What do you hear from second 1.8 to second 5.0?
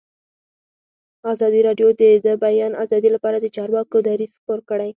د د بیان آزادي لپاره د چارواکو دریځ خپور کړی.